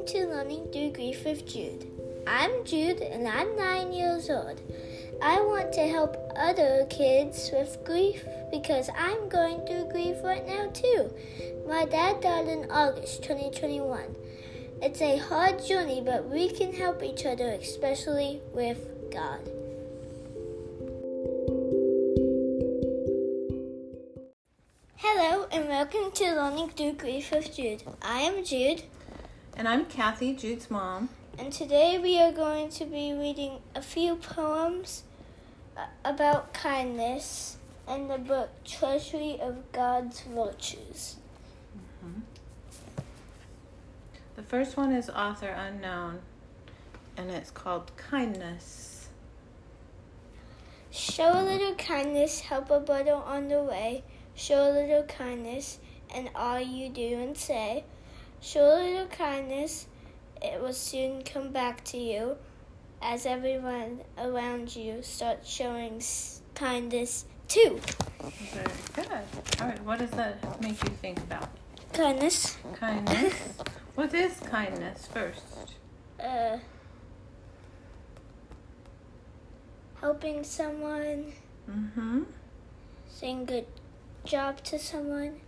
welcome 0.00 0.20
to 0.20 0.26
Learning 0.34 0.66
Through 0.72 0.92
Grief 0.92 1.24
with 1.26 1.46
Jude. 1.46 1.86
I'm 2.26 2.64
Jude 2.64 3.02
and 3.02 3.28
I'm 3.28 3.54
nine 3.54 3.92
years 3.92 4.30
old. 4.30 4.58
I 5.20 5.42
want 5.42 5.74
to 5.74 5.86
help 5.86 6.16
other 6.36 6.86
kids 6.88 7.50
with 7.52 7.76
grief 7.84 8.24
because 8.50 8.88
I'm 8.96 9.28
going 9.28 9.66
through 9.66 9.90
grief 9.90 10.16
right 10.24 10.46
now 10.46 10.70
too. 10.72 11.12
My 11.68 11.84
dad 11.84 12.22
died 12.22 12.48
in 12.48 12.70
August 12.70 13.22
2021. 13.24 14.16
It's 14.80 15.02
a 15.02 15.18
hard 15.18 15.62
journey, 15.62 16.00
but 16.02 16.30
we 16.30 16.48
can 16.48 16.72
help 16.72 17.02
each 17.02 17.26
other, 17.26 17.50
especially 17.50 18.40
with 18.54 18.78
God. 19.10 19.40
Hello 24.96 25.46
and 25.52 25.68
welcome 25.68 26.10
to 26.12 26.34
Learning 26.34 26.70
Through 26.70 26.92
Grief 26.94 27.32
with 27.32 27.54
Jude. 27.54 27.82
I 28.00 28.20
am 28.20 28.42
Jude. 28.44 28.84
And 29.56 29.68
I'm 29.68 29.84
Kathy, 29.86 30.32
Jude's 30.32 30.70
mom. 30.70 31.10
And 31.38 31.52
today 31.52 31.98
we 31.98 32.18
are 32.20 32.32
going 32.32 32.70
to 32.70 32.84
be 32.84 33.12
reading 33.12 33.58
a 33.74 33.82
few 33.82 34.16
poems 34.16 35.02
uh, 35.76 35.86
about 36.04 36.54
kindness 36.54 37.58
and 37.86 38.08
the 38.08 38.18
book 38.18 38.50
Treasury 38.64 39.38
of 39.40 39.70
God's 39.72 40.22
Virtues. 40.22 41.16
Mm-hmm. 41.76 42.20
The 44.36 44.42
first 44.42 44.76
one 44.76 44.92
is 44.92 45.10
author 45.10 45.48
unknown, 45.48 46.20
and 47.16 47.30
it's 47.30 47.50
called 47.50 47.90
Kindness. 47.96 49.08
Show 50.90 51.32
a 51.32 51.44
little 51.44 51.74
kindness, 51.74 52.40
help 52.40 52.70
a 52.70 52.80
brother 52.80 53.14
on 53.14 53.48
the 53.48 53.62
way. 53.62 54.04
Show 54.34 54.70
a 54.70 54.72
little 54.72 55.02
kindness, 55.02 55.78
and 56.14 56.30
all 56.34 56.60
you 56.60 56.88
do 56.88 57.18
and 57.20 57.36
say. 57.36 57.84
Show 58.42 58.64
a 58.64 58.80
little 58.80 59.06
kindness, 59.06 59.86
it 60.40 60.62
will 60.62 60.72
soon 60.72 61.22
come 61.22 61.52
back 61.52 61.84
to 61.84 61.98
you 61.98 62.36
as 63.02 63.26
everyone 63.26 64.00
around 64.16 64.74
you 64.74 65.02
starts 65.02 65.48
showing 65.48 66.02
kindness 66.54 67.26
too. 67.48 67.78
Very 68.52 68.66
good. 68.94 69.06
All 69.60 69.66
right, 69.66 69.84
what 69.84 69.98
does 69.98 70.10
that 70.12 70.60
make 70.62 70.82
you 70.82 70.90
think 71.02 71.18
about? 71.18 71.50
Kindness. 71.92 72.56
Kindness. 72.74 73.34
what 73.94 74.14
is 74.14 74.40
kindness 74.40 75.06
first? 75.12 75.74
Uh, 76.18 76.56
helping 80.00 80.44
someone. 80.44 81.32
Mm-hmm. 81.70 82.22
Saying 83.06 83.44
good 83.44 83.66
job 84.24 84.62
to 84.64 84.78
someone. 84.78 85.40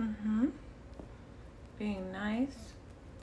Mm-hmm. 0.00 0.46
Being 1.80 2.12
nice. 2.12 2.74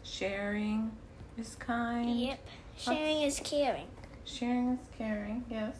Sharing 0.02 0.92
is 1.38 1.56
kind. 1.56 2.20
Yep. 2.20 2.40
Sharing 2.76 3.22
What's... 3.22 3.40
is 3.40 3.48
caring. 3.48 3.86
Sharing 4.26 4.70
is 4.70 4.80
caring, 4.98 5.46
yes. 5.48 5.76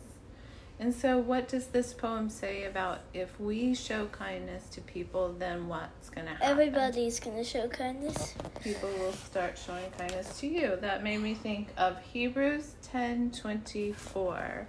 And 0.80 0.94
so, 0.94 1.18
what 1.18 1.48
does 1.48 1.68
this 1.68 1.92
poem 1.92 2.30
say 2.30 2.66
about 2.66 3.00
if 3.16 3.40
we 3.40 3.74
show 3.74 4.06
kindness 4.06 4.68
to 4.70 4.82
people, 4.82 5.34
then 5.40 5.68
what's 5.68 6.12
going 6.12 6.28
to 6.28 6.34
happen? 6.34 6.48
Everybody's 6.48 7.20
going 7.20 7.38
to 7.38 7.44
show 7.44 7.68
kindness. 7.68 8.36
People 8.64 8.90
will 9.00 9.14
start 9.14 9.58
showing 9.58 9.90
kindness 9.98 10.40
to 10.40 10.48
you. 10.48 10.78
That 10.80 11.04
made 11.04 11.22
me 11.22 11.34
think 11.34 11.70
of 11.78 12.00
Hebrews 12.14 12.76
ten 12.84 13.32
twenty 13.32 13.92
four. 13.92 14.68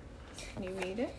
Can 0.54 0.62
you 0.64 0.70
read 0.82 0.98
it? 0.98 1.14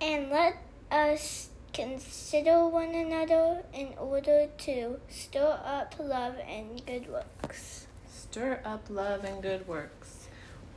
And 0.00 0.30
let 0.30 0.58
us 0.92 1.49
consider 1.72 2.66
one 2.68 2.94
another 2.94 3.62
in 3.72 3.94
order 3.98 4.48
to 4.58 5.00
stir 5.08 5.60
up 5.64 5.94
love 5.98 6.36
and 6.46 6.84
good 6.86 7.08
works. 7.08 7.86
Stir 8.08 8.60
up 8.64 8.86
love 8.88 9.24
and 9.24 9.42
good 9.42 9.66
works. 9.66 10.28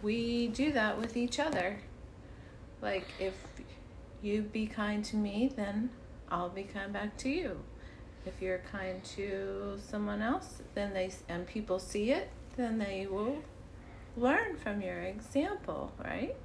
We 0.01 0.47
do 0.47 0.71
that 0.73 0.99
with 0.99 1.15
each 1.15 1.39
other. 1.39 1.79
Like, 2.81 3.05
if 3.19 3.33
you 4.21 4.41
be 4.41 4.67
kind 4.67 5.03
to 5.05 5.15
me, 5.15 5.51
then 5.55 5.89
I'll 6.29 6.49
be 6.49 6.63
kind 6.63 6.91
back 6.91 7.17
to 7.17 7.29
you. 7.29 7.59
If 8.25 8.41
you're 8.41 8.61
kind 8.71 9.03
to 9.15 9.77
someone 9.85 10.21
else, 10.21 10.61
then 10.75 10.93
they 10.93 11.11
and 11.27 11.45
people 11.45 11.79
see 11.79 12.11
it, 12.11 12.29
then 12.55 12.77
they 12.79 13.05
will 13.05 13.43
learn 14.15 14.57
from 14.57 14.81
your 14.81 15.01
example, 15.01 15.91
right? 16.03 16.35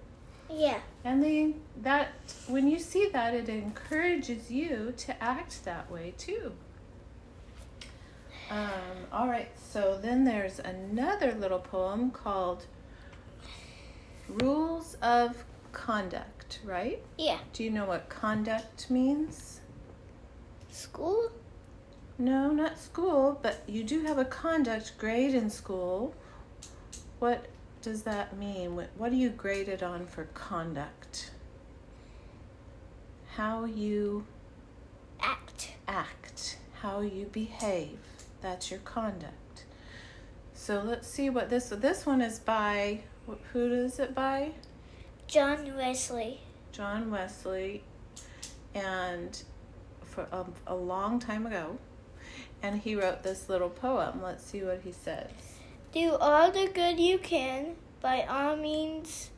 Yeah. 0.51 0.81
And 1.05 1.23
they 1.23 1.55
that 1.83 2.09
when 2.47 2.69
you 2.69 2.79
see 2.79 3.09
that 3.13 3.35
it 3.35 3.49
encourages 3.49 4.51
you 4.51 4.93
to 4.97 5.23
act 5.23 5.65
that 5.65 5.91
way 5.91 6.15
too. 6.17 6.53
Um, 8.51 9.05
all 9.13 9.29
right, 9.29 9.51
so 9.59 9.99
then 10.01 10.25
there's 10.25 10.59
another 10.59 11.35
little 11.35 11.59
poem 11.59 12.11
called 12.11 12.65
Rules 14.27 14.97
of 15.03 15.45
conduct, 15.73 16.61
right? 16.65 17.03
Yeah. 17.19 17.39
Do 17.53 17.63
you 17.63 17.71
know 17.71 17.85
what 17.85 18.09
conduct 18.09 18.91
means? 18.91 19.61
School? 20.71 21.31
No, 22.19 22.51
not 22.51 22.79
school, 22.79 23.39
but 23.43 23.63
you 23.67 23.85
do 23.85 24.03
have 24.05 24.19
a 24.19 24.25
conduct 24.25 24.97
grade 24.99 25.35
in 25.35 25.51
school. 25.51 26.15
What 27.19 27.47
does 27.83 28.03
that 28.03 28.37
mean? 28.37 28.71
What 28.97 29.13
are 29.13 29.17
you 29.17 29.31
graded 29.31 29.83
on 29.83 30.07
for 30.07 30.25
conduct? 30.35 31.31
How 33.37 33.65
you 33.65 34.27
act. 35.21 35.73
Act. 35.87 36.59
How 36.83 37.01
you 37.01 37.27
behave. 37.27 37.99
That's 38.41 38.71
your 38.71 38.81
conduct. 38.81 39.65
So 40.55 40.83
let's 40.85 41.09
see 41.09 41.31
what 41.31 41.51
this 41.51 41.69
this 41.69 42.05
one 42.05 42.21
is 42.21 42.39
by. 42.39 43.03
Who 43.53 43.73
is 43.73 43.99
it 43.99 44.15
by? 44.15 44.53
John 45.27 45.77
Wesley. 45.77 46.41
John 46.73 47.11
Wesley, 47.11 47.83
and 48.75 49.43
for 50.05 50.27
a, 50.33 50.45
a 50.67 50.75
long 50.75 51.19
time 51.19 51.47
ago, 51.47 51.79
and 52.63 52.81
he 52.81 52.95
wrote 52.95 53.23
this 53.23 53.49
little 53.49 53.71
poem. 53.71 54.23
Let's 54.23 54.45
see 54.45 54.63
what 54.63 54.81
he 54.85 54.93
says. 54.93 55.31
Do 55.93 56.17
all 56.17 56.51
the 56.51 56.69
good 56.73 57.01
you 57.01 57.17
can, 57.17 57.77
by 58.03 58.23
all 58.29 58.57
means, 58.57 59.31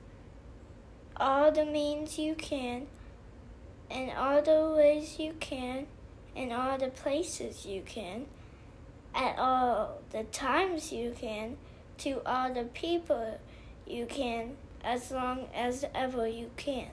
all 1.16 1.52
the 1.52 1.64
means 1.64 2.18
you 2.18 2.34
can, 2.34 2.88
and 3.88 4.10
all 4.10 4.42
the 4.42 4.74
ways 4.76 5.20
you 5.20 5.34
can, 5.38 5.86
and 6.34 6.52
all 6.52 6.76
the 6.76 6.88
places 6.88 7.66
you 7.66 7.82
can, 7.82 8.26
at 9.14 9.38
all 9.38 10.00
the 10.10 10.24
times 10.24 10.92
you 10.92 11.14
can, 11.16 11.56
to 11.98 12.20
all 12.26 12.52
the 12.52 12.64
people 12.64 13.38
you 13.86 14.06
can, 14.06 14.56
as 14.82 15.12
long 15.12 15.46
as 15.54 15.84
ever 15.94 16.26
you 16.26 16.50
can. 16.56 16.88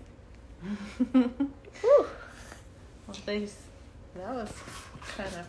well, 1.14 2.06
they, 3.26 3.48
that 4.16 4.36
was 4.36 4.54
kind 5.16 5.34
of 5.34 5.48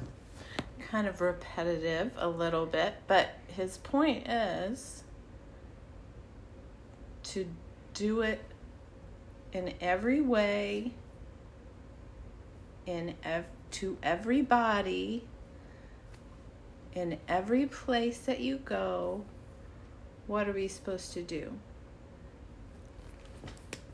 kind 0.91 1.06
of 1.06 1.21
repetitive 1.21 2.12
a 2.16 2.28
little 2.28 2.66
bit, 2.66 2.94
but 3.06 3.31
his 3.49 3.78
point 3.78 4.26
is 4.28 5.03
to 7.25 7.47
do 7.94 8.21
it 8.22 8.41
in 9.53 9.75
every 9.81 10.21
way 10.21 10.93
in 12.87 13.15
ev- 13.22 13.44
to 13.71 13.99
everybody 14.03 15.25
in 16.94 17.19
every 17.28 17.66
place 17.66 18.19
that 18.20 18.41
you 18.41 18.56
go 18.59 19.22
what 20.26 20.49
are 20.49 20.53
we 20.53 20.69
supposed 20.69 21.12
to 21.12 21.22
do 21.22 21.53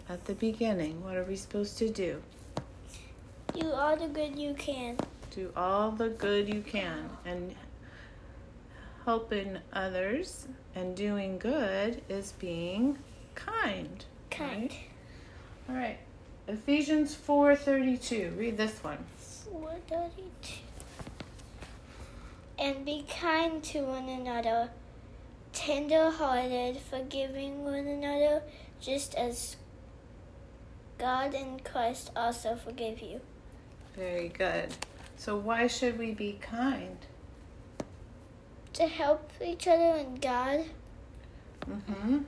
at 0.09 0.25
the 0.27 0.35
beginning, 0.35 1.03
what 1.03 1.17
are 1.17 1.25
we 1.25 1.37
supposed 1.37 1.79
to 1.79 1.89
do? 1.89 2.23
Do 3.59 3.71
all 3.71 3.97
the 3.97 4.09
good 4.09 4.39
you 4.39 4.55
can. 4.55 4.99
Do 5.35 5.51
all 5.57 5.91
the 5.91 6.11
good 6.11 6.49
you 6.53 6.61
can. 6.61 7.11
And 7.25 7.55
helping 9.05 9.59
others 9.73 10.47
and 10.75 10.97
doing 10.97 11.39
good 11.39 12.03
is 12.09 12.33
being 12.33 12.99
kind. 13.35 14.05
Kind. 14.31 14.71
Right? 14.71 14.79
All 15.69 15.75
right. 15.75 15.99
Ephesians 16.47 17.15
4:32. 17.17 18.39
Read 18.39 18.57
this 18.57 18.85
one. 18.85 18.99
4:32. 19.51 20.61
And 22.57 22.85
be 22.85 23.05
kind 23.09 23.63
to 23.65 23.81
one 23.83 24.09
another, 24.09 24.71
tender-hearted, 25.53 26.79
forgiving 26.79 27.65
one 27.65 27.87
another, 27.89 28.43
just 28.81 29.15
as 29.17 29.57
God 30.99 31.35
in 31.35 31.59
Christ 31.61 32.13
also 32.15 32.55
forgave 32.55 33.01
you. 33.01 33.21
Very 33.97 34.29
good. 34.29 34.77
So, 35.17 35.37
why 35.37 35.67
should 35.67 35.99
we 35.99 36.13
be 36.13 36.39
kind? 36.41 36.99
To 38.75 38.87
help 38.87 39.31
each 39.45 39.69
other 39.69 39.97
and 39.99 40.21
God. 40.21 40.65
Mm-hmm. 41.69 42.19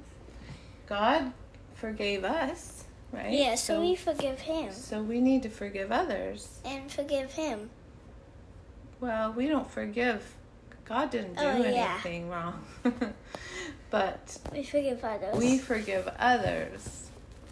God 0.87 1.33
forgave 1.75 2.25
us, 2.25 2.85
right? 3.12 3.33
Yeah, 3.33 3.55
so, 3.56 3.75
so 3.75 3.81
we 3.81 3.97
forgive 3.97 4.41
Him. 4.41 4.73
So 4.73 5.03
we 5.03 5.21
need 5.21 5.43
to 5.43 5.50
forgive 5.50 5.91
others. 5.91 6.61
And 6.65 6.91
forgive 6.91 7.33
Him. 7.33 7.71
Well, 9.00 9.33
we 9.33 9.49
don't 9.49 9.71
forgive 9.71 10.37
God 10.87 11.11
didn't 11.11 11.35
do 11.35 11.43
Oh, 11.43 11.56
yeah. 11.65 11.94
anything 11.94 12.29
wrong. 12.31 12.62
but 13.91 14.38
We 14.53 14.62
forgive 14.62 15.05
others. 15.05 15.37
we 15.37 15.59
forgive 15.59 16.09
others. 16.19 17.11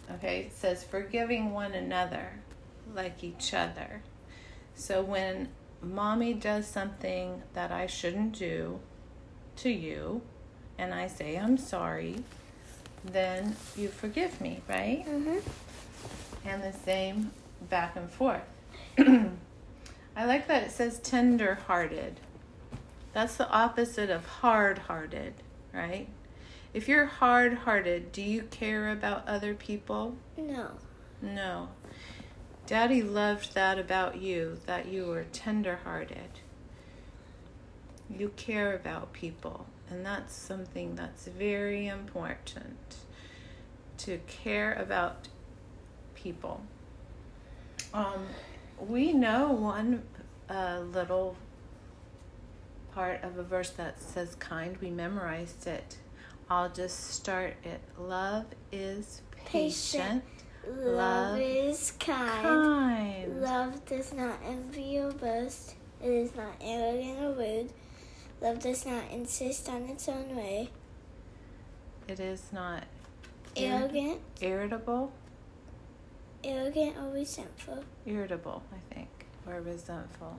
Okay, 0.09 0.41
it 0.41 0.53
says 0.55 0.83
forgiving 0.83 1.51
one 1.51 1.73
another 1.73 2.29
like 2.93 3.23
each 3.23 3.53
other. 3.53 4.01
So 4.75 5.01
when 5.01 5.49
mommy 5.81 6.33
does 6.33 6.67
something 6.67 7.41
that 7.53 7.71
I 7.71 7.87
shouldn't 7.87 8.37
do 8.37 8.79
to 9.57 9.69
you, 9.69 10.21
and 10.77 10.93
I 10.93 11.07
say 11.07 11.37
I'm 11.37 11.57
sorry, 11.57 12.23
then 13.03 13.55
you 13.77 13.87
forgive 13.87 14.41
me, 14.41 14.61
right? 14.67 15.05
Mhm. 15.07 15.41
And 16.45 16.61
the 16.63 16.73
same 16.73 17.31
back 17.69 17.95
and 17.95 18.09
forth. 18.09 18.41
I 18.97 20.25
like 20.25 20.47
that 20.47 20.63
it 20.63 20.71
says 20.71 20.99
tender 20.99 21.55
hearted. 21.67 22.19
That's 23.13 23.37
the 23.37 23.49
opposite 23.49 24.09
of 24.09 24.25
hard 24.25 24.77
hearted, 24.79 25.35
right? 25.73 26.07
If 26.73 26.89
you're 26.89 27.05
hard 27.05 27.53
hearted, 27.59 28.11
do 28.11 28.21
you 28.21 28.43
care 28.43 28.89
about 28.91 29.25
other 29.27 29.53
people? 29.53 30.17
No. 30.37 30.71
No. 31.21 31.69
Daddy 32.67 33.03
loved 33.03 33.53
that 33.53 33.77
about 33.77 34.21
you, 34.21 34.59
that 34.65 34.87
you 34.87 35.05
were 35.05 35.25
tender 35.31 35.79
hearted. 35.83 36.39
You 38.09 38.29
care 38.35 38.75
about 38.75 39.13
people, 39.13 39.67
and 39.89 40.05
that's 40.05 40.35
something 40.35 40.95
that's 40.95 41.27
very 41.27 41.87
important 41.87 42.95
to 43.99 44.19
care 44.27 44.73
about 44.73 45.27
people. 46.15 46.61
Um, 47.93 48.27
we 48.79 49.13
know 49.13 49.51
one 49.51 50.03
uh, 50.49 50.81
little 50.91 51.35
part 52.93 53.23
of 53.23 53.37
a 53.37 53.43
verse 53.43 53.69
that 53.71 54.01
says 54.01 54.35
kind. 54.35 54.77
We 54.77 54.89
memorized 54.89 55.67
it. 55.67 55.97
I'll 56.49 56.69
just 56.69 57.11
start 57.11 57.55
it. 57.63 57.81
Love 57.99 58.45
is 58.71 59.21
patient, 59.45 60.23
Patient. 60.23 60.34
Love 60.67 60.95
Love 60.95 61.39
is 61.39 61.91
kind. 61.99 62.41
kind. 62.43 63.41
Love 63.41 63.85
does 63.85 64.13
not 64.13 64.39
envy 64.45 64.99
or 64.99 65.11
boast. 65.11 65.75
It 66.01 66.09
is 66.09 66.35
not 66.35 66.55
arrogant 66.61 67.19
or 67.23 67.33
rude. 67.33 67.71
Love 68.41 68.59
does 68.59 68.85
not 68.85 69.03
insist 69.11 69.69
on 69.69 69.83
its 69.83 70.07
own 70.09 70.35
way. 70.35 70.69
It 72.07 72.19
is 72.19 72.43
not 72.51 72.83
Arrogant, 73.57 74.19
irritable. 74.41 75.11
arrogant 76.43 76.97
or 76.97 77.09
resentful. 77.13 77.83
Irritable, 78.05 78.61
I 78.71 78.93
think, 78.93 79.07
or 79.47 79.61
resentful. 79.61 80.37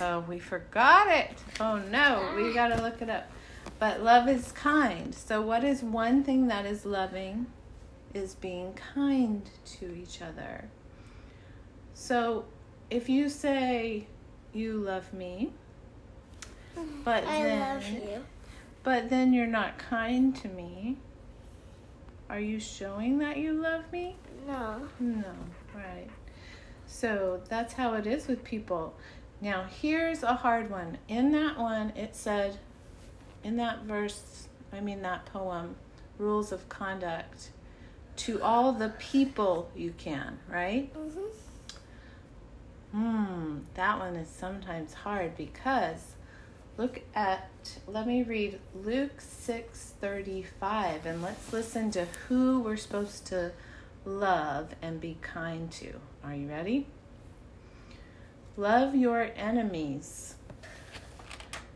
Oh, 0.00 0.20
we 0.28 0.38
forgot 0.38 1.06
it. 1.08 1.30
Oh 1.60 1.78
no, 1.78 2.32
we 2.36 2.52
gotta 2.52 2.82
look 2.82 3.00
it 3.00 3.08
up. 3.08 3.30
But 3.78 4.02
love 4.02 4.28
is 4.28 4.52
kind. 4.52 5.14
So, 5.14 5.40
what 5.40 5.64
is 5.64 5.82
one 5.82 6.24
thing 6.24 6.48
that 6.48 6.66
is 6.66 6.84
loving? 6.84 7.46
Is 8.14 8.34
being 8.34 8.74
kind 8.94 9.48
to 9.78 9.94
each 9.94 10.20
other. 10.20 10.68
So, 11.94 12.44
if 12.90 13.08
you 13.08 13.28
say 13.28 14.06
you 14.52 14.74
love 14.74 15.12
me, 15.14 15.52
but 17.04 17.24
I 17.24 17.42
then, 17.42 17.60
love 17.60 17.88
you. 17.88 18.24
but 18.82 19.08
then 19.08 19.32
you're 19.32 19.46
not 19.46 19.78
kind 19.78 20.36
to 20.36 20.48
me, 20.48 20.98
are 22.28 22.40
you 22.40 22.60
showing 22.60 23.18
that 23.18 23.36
you 23.36 23.52
love 23.52 23.90
me? 23.92 24.16
No. 24.46 24.88
No, 24.98 25.34
right. 25.74 26.08
So 26.86 27.40
that's 27.48 27.74
how 27.74 27.94
it 27.94 28.06
is 28.06 28.26
with 28.26 28.44
people. 28.44 28.94
Now, 29.40 29.64
here's 29.64 30.22
a 30.22 30.34
hard 30.34 30.70
one. 30.70 30.98
In 31.08 31.32
that 31.32 31.58
one, 31.58 31.90
it 31.96 32.14
said, 32.14 32.58
in 33.42 33.56
that 33.56 33.82
verse, 33.82 34.48
I 34.72 34.80
mean, 34.80 35.02
that 35.02 35.26
poem, 35.26 35.76
rules 36.18 36.52
of 36.52 36.68
conduct, 36.68 37.50
to 38.16 38.42
all 38.42 38.72
the 38.72 38.90
people 38.90 39.70
you 39.74 39.92
can, 39.96 40.38
right? 40.48 40.92
Mhm. 40.94 41.30
Hmm, 42.92 43.58
that 43.74 43.98
one 43.98 44.16
is 44.16 44.28
sometimes 44.28 44.92
hard 44.92 45.36
because 45.36 46.14
look 46.76 47.00
at 47.14 47.48
let 47.86 48.06
me 48.06 48.22
read 48.22 48.60
Luke 48.74 49.20
6:35 49.20 51.06
and 51.06 51.22
let's 51.22 51.52
listen 51.52 51.90
to 51.92 52.04
who 52.28 52.60
we're 52.60 52.76
supposed 52.76 53.26
to 53.26 53.52
love 54.04 54.74
and 54.82 55.00
be 55.00 55.16
kind 55.22 55.70
to. 55.72 56.00
Are 56.22 56.34
you 56.34 56.48
ready? 56.48 56.86
Love 58.56 58.94
your 58.94 59.30
enemies. 59.36 60.34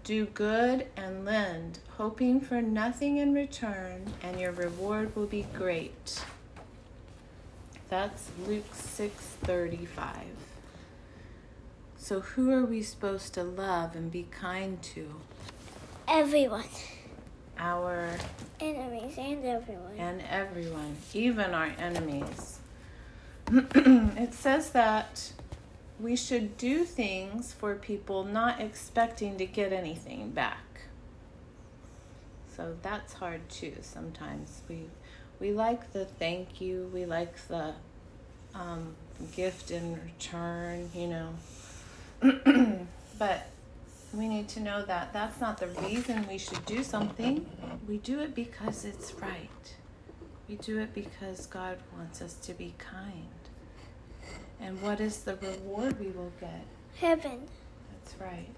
Do 0.06 0.26
good 0.26 0.86
and 0.96 1.24
lend, 1.24 1.80
hoping 1.96 2.40
for 2.40 2.62
nothing 2.62 3.16
in 3.16 3.34
return, 3.34 4.04
and 4.22 4.38
your 4.38 4.52
reward 4.52 5.16
will 5.16 5.26
be 5.26 5.48
great. 5.52 6.22
That's 7.88 8.30
Luke 8.46 8.72
6:35. 8.72 10.26
So 11.98 12.20
who 12.20 12.52
are 12.52 12.64
we 12.64 12.84
supposed 12.84 13.34
to 13.34 13.42
love 13.42 13.96
and 13.96 14.12
be 14.12 14.28
kind 14.30 14.80
to? 14.94 15.12
Everyone. 16.06 16.68
Our 17.58 18.10
Enemies 18.60 19.18
and 19.18 19.44
everyone. 19.44 19.96
and 19.98 20.22
everyone, 20.30 20.96
even 21.14 21.52
our 21.52 21.72
enemies. 21.78 22.60
it 23.50 24.34
says 24.34 24.70
that 24.70 25.32
we 25.98 26.16
should 26.16 26.56
do 26.56 26.84
things 26.84 27.52
for 27.52 27.74
people 27.74 28.24
not 28.24 28.60
expecting 28.60 29.38
to 29.38 29.46
get 29.46 29.72
anything 29.72 30.30
back. 30.30 30.82
So 32.54 32.76
that's 32.82 33.14
hard 33.14 33.48
too 33.48 33.76
sometimes. 33.82 34.62
We 34.68 34.84
we 35.38 35.52
like 35.52 35.92
the 35.92 36.04
thank 36.04 36.60
you, 36.60 36.90
we 36.92 37.04
like 37.04 37.36
the 37.48 37.74
um, 38.54 38.94
gift 39.34 39.70
in 39.70 40.00
return, 40.02 40.90
you 40.94 41.08
know. 41.08 41.34
but 43.18 43.48
we 44.14 44.28
need 44.28 44.48
to 44.48 44.60
know 44.60 44.82
that 44.84 45.12
that's 45.12 45.40
not 45.40 45.58
the 45.58 45.66
reason 45.66 46.26
we 46.26 46.38
should 46.38 46.64
do 46.64 46.82
something. 46.82 47.46
We 47.86 47.98
do 47.98 48.20
it 48.20 48.34
because 48.34 48.84
it's 48.84 49.12
right. 49.14 49.76
We 50.48 50.56
do 50.56 50.78
it 50.78 50.94
because 50.94 51.46
God 51.46 51.78
wants 51.94 52.22
us 52.22 52.34
to 52.34 52.54
be 52.54 52.74
kind. 52.78 53.45
And 54.60 54.80
what 54.82 55.00
is 55.00 55.18
the 55.18 55.36
reward 55.36 56.00
we 56.00 56.08
will 56.08 56.32
get? 56.40 56.64
Heaven. 56.96 57.42
That's 57.92 58.14
right. 58.20 58.48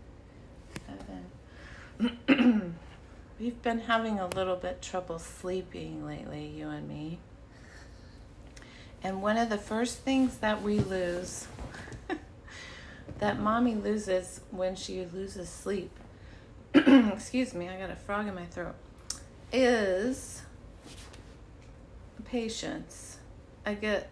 Heaven. 1.98 2.74
We've 3.40 3.62
been 3.62 3.80
having 3.80 4.18
a 4.18 4.26
little 4.26 4.56
bit 4.56 4.82
trouble 4.82 5.18
sleeping 5.18 6.06
lately, 6.06 6.46
you 6.46 6.68
and 6.68 6.88
me. 6.88 7.18
And 9.02 9.22
one 9.22 9.36
of 9.36 9.48
the 9.48 9.58
first 9.58 9.98
things 9.98 10.38
that 10.38 10.62
we 10.62 10.80
lose, 10.80 11.46
that 13.18 13.38
mommy 13.38 13.74
loses 13.74 14.40
when 14.50 14.74
she 14.74 15.04
loses 15.04 15.48
sleep, 15.48 15.90
excuse 16.74 17.54
me, 17.54 17.68
I 17.68 17.78
got 17.78 17.90
a 17.90 17.96
frog 17.96 18.26
in 18.26 18.34
my 18.34 18.46
throat, 18.46 18.74
is 19.52 20.42
patience. 22.24 23.18
I 23.64 23.74
get 23.74 24.10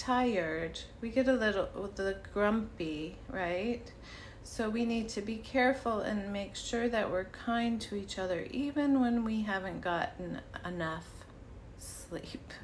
tired. 0.00 0.80
We 1.02 1.10
get 1.10 1.28
a 1.28 1.32
little 1.34 1.68
the 1.94 2.16
grumpy, 2.32 3.16
right? 3.28 3.82
So 4.42 4.70
we 4.70 4.86
need 4.86 5.10
to 5.10 5.20
be 5.20 5.36
careful 5.36 6.00
and 6.00 6.32
make 6.32 6.56
sure 6.56 6.88
that 6.88 7.10
we're 7.10 7.24
kind 7.24 7.78
to 7.82 7.94
each 7.94 8.18
other 8.18 8.46
even 8.50 9.00
when 9.00 9.24
we 9.24 9.42
haven't 9.42 9.82
gotten 9.82 10.40
enough 10.64 11.06
sleep. 11.78 12.52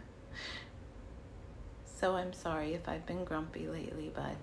So 1.99 2.15
I'm 2.15 2.35
sorry 2.35 2.75
if 2.75 2.91
I've 2.91 3.07
been 3.07 3.25
grumpy 3.25 3.67
lately, 3.69 4.13
bud. 4.15 4.37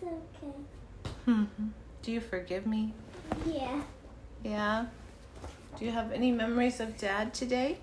It's 0.00 0.10
okay. 0.42 0.56
Mhm. 1.26 1.68
Do 2.00 2.10
you 2.10 2.20
forgive 2.22 2.66
me? 2.66 2.94
Yeah. 3.44 3.82
Yeah. 4.42 4.86
Do 5.78 5.84
you 5.84 5.90
have 5.90 6.10
any 6.10 6.32
memories 6.32 6.80
of 6.80 6.96
dad 6.96 7.34
today? 7.34 7.76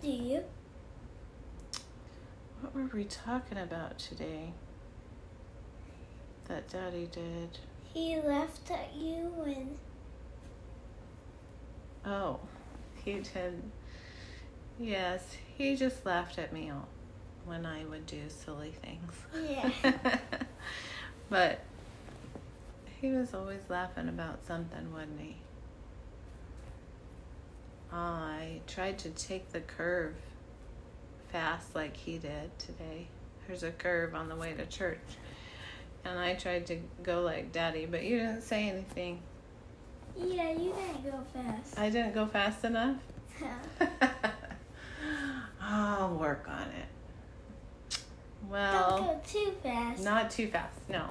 Do 0.00 0.10
you? 0.10 0.44
What 2.60 2.74
were 2.74 2.83
we 2.94 3.04
talking 3.04 3.58
about 3.58 3.98
today? 3.98 4.52
That 6.46 6.68
daddy 6.68 7.08
did. 7.10 7.58
He 7.92 8.20
laughed 8.20 8.70
at 8.70 8.94
you 8.94 9.32
when. 9.36 9.70
Oh, 12.06 12.38
he 13.02 13.14
did. 13.14 13.62
Yes, 14.78 15.36
he 15.56 15.74
just 15.74 16.06
laughed 16.06 16.38
at 16.38 16.52
me 16.52 16.70
when 17.44 17.66
I 17.66 17.84
would 17.84 18.06
do 18.06 18.22
silly 18.28 18.72
things. 18.82 19.12
Yeah. 19.48 19.70
but 21.28 21.60
he 23.00 23.10
was 23.10 23.34
always 23.34 23.62
laughing 23.68 24.08
about 24.08 24.46
something, 24.46 24.92
wasn't 24.92 25.20
he? 25.20 25.36
I 27.92 28.60
tried 28.66 28.98
to 28.98 29.10
take 29.10 29.52
the 29.52 29.60
curve 29.60 30.14
fast 31.34 31.74
like 31.74 31.96
he 31.96 32.16
did 32.16 32.56
today. 32.60 33.08
there's 33.48 33.64
a 33.64 33.72
curve 33.72 34.14
on 34.14 34.28
the 34.28 34.36
way 34.36 34.52
to 34.52 34.64
church. 34.66 35.00
And 36.04 36.16
I 36.16 36.34
tried 36.34 36.64
to 36.68 36.78
go 37.02 37.22
like 37.22 37.50
daddy, 37.50 37.86
but 37.86 38.04
you 38.04 38.18
didn't 38.18 38.42
say 38.42 38.68
anything. 38.68 39.20
Yeah, 40.16 40.52
you 40.52 40.72
didn't 40.72 41.02
go 41.02 41.18
fast. 41.34 41.76
I 41.76 41.90
didn't 41.90 42.14
go 42.14 42.26
fast 42.26 42.64
enough. 42.64 42.98
I'll 45.60 46.14
work 46.14 46.46
on 46.48 46.68
it. 46.68 47.98
Well, 48.48 48.98
Don't 48.98 49.06
go 49.06 49.20
too 49.26 49.54
fast. 49.60 50.04
not 50.04 50.30
too 50.30 50.46
fast, 50.46 50.88
no. 50.88 51.08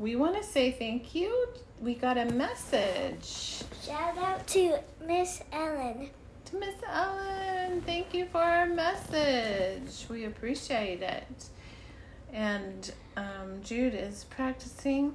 We 0.00 0.16
want 0.16 0.36
to 0.36 0.42
say 0.42 0.72
thank 0.72 1.14
you. 1.14 1.46
We 1.80 1.94
got 1.94 2.18
a 2.18 2.24
message 2.24 3.62
Shout 3.84 4.18
out 4.18 4.48
to 4.48 4.80
Miss 5.06 5.44
Ellen. 5.52 6.10
Miss 6.52 6.74
Ellen. 6.86 7.80
Thank 7.82 8.12
you 8.12 8.26
for 8.26 8.42
our 8.42 8.66
message. 8.66 10.06
We 10.08 10.24
appreciate 10.24 11.02
it. 11.02 11.46
And 12.32 12.92
um, 13.16 13.62
Jude 13.62 13.94
is 13.94 14.24
practicing 14.24 15.14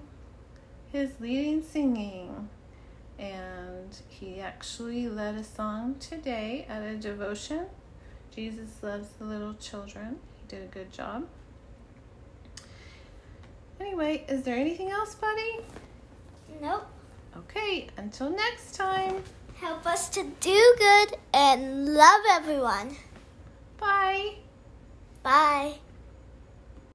his 0.92 1.12
leading 1.20 1.64
singing. 1.64 2.50
And 3.20 3.98
he 4.10 4.40
actually 4.40 5.08
led 5.08 5.36
a 5.36 5.44
song 5.44 5.96
today 6.00 6.66
at 6.70 6.82
a 6.82 6.96
devotion. 6.96 7.66
Jesus 8.36 8.70
loves 8.82 9.10
the 9.20 9.26
little 9.26 9.54
children. 9.56 10.20
He 10.40 10.48
did 10.48 10.64
a 10.64 10.68
good 10.68 10.92
job. 10.92 11.28
Anyway, 13.80 14.26
is 14.28 14.44
there 14.44 14.56
anything 14.56 14.90
else, 14.90 15.14
buddy? 15.16 15.60
Nope. 16.62 16.88
Okay, 17.36 17.88
until 17.98 18.32
next 18.32 18.74
time. 18.74 19.24
Help 19.60 19.88
us 19.88 20.10
to 20.10 20.24
do 20.40 20.76
good 20.78 21.18
and 21.34 21.94
love 21.94 22.22
everyone. 22.30 22.96
Bye. 23.80 24.36
Bye. 25.24 25.80